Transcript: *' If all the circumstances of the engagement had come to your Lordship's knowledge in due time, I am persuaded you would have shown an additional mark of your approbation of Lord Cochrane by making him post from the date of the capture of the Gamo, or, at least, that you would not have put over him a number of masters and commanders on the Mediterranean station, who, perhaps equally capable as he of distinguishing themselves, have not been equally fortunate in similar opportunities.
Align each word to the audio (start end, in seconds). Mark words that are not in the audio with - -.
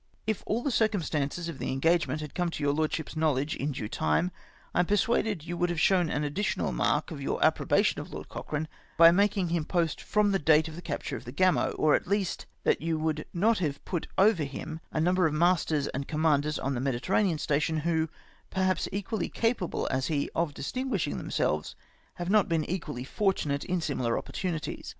*' 0.17 0.25
If 0.25 0.41
all 0.47 0.63
the 0.63 0.71
circumstances 0.71 1.47
of 1.47 1.59
the 1.59 1.71
engagement 1.71 2.21
had 2.21 2.33
come 2.33 2.49
to 2.49 2.63
your 2.63 2.73
Lordship's 2.73 3.15
knowledge 3.15 3.55
in 3.55 3.71
due 3.71 3.87
time, 3.87 4.31
I 4.73 4.79
am 4.79 4.87
persuaded 4.87 5.43
you 5.43 5.55
would 5.57 5.69
have 5.69 5.79
shown 5.79 6.09
an 6.09 6.23
additional 6.23 6.71
mark 6.71 7.11
of 7.11 7.21
your 7.21 7.39
approbation 7.45 8.01
of 8.01 8.11
Lord 8.11 8.27
Cochrane 8.27 8.67
by 8.97 9.11
making 9.11 9.49
him 9.49 9.63
post 9.63 10.01
from 10.01 10.31
the 10.31 10.39
date 10.39 10.67
of 10.67 10.75
the 10.75 10.81
capture 10.81 11.17
of 11.17 11.25
the 11.25 11.31
Gamo, 11.31 11.75
or, 11.77 11.93
at 11.93 12.07
least, 12.07 12.47
that 12.63 12.81
you 12.81 12.97
would 12.97 13.25
not 13.31 13.59
have 13.59 13.85
put 13.85 14.07
over 14.17 14.41
him 14.43 14.79
a 14.91 14.99
number 14.99 15.27
of 15.27 15.35
masters 15.35 15.85
and 15.89 16.07
commanders 16.07 16.57
on 16.57 16.73
the 16.73 16.81
Mediterranean 16.81 17.37
station, 17.37 17.77
who, 17.81 18.09
perhaps 18.49 18.89
equally 18.91 19.29
capable 19.29 19.87
as 19.91 20.07
he 20.07 20.31
of 20.33 20.55
distinguishing 20.55 21.19
themselves, 21.19 21.75
have 22.15 22.31
not 22.31 22.49
been 22.49 22.65
equally 22.65 23.03
fortunate 23.03 23.63
in 23.63 23.79
similar 23.81 24.17
opportunities. 24.17 24.89